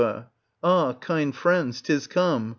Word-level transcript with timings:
Ah, 0.63 0.93
kind 1.03 1.35
friends, 1.35 1.79
'tis 1.79 2.07
come 2.07 2.49